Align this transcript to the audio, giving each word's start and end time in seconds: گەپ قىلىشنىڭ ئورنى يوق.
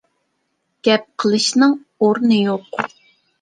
گەپ 0.87 1.03
قىلىشنىڭ 1.23 1.75
ئورنى 2.07 2.41
يوق. 2.49 2.81